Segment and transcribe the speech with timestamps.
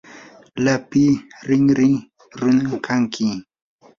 [0.63, 1.05] lapi
[1.47, 1.91] rinri
[2.39, 3.27] runam kanki.